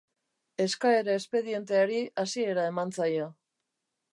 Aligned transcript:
Eskaera 0.63 1.17
espedienteari 1.23 2.01
hasiera 2.25 2.67
eman 2.73 2.95
zaio. 2.99 3.29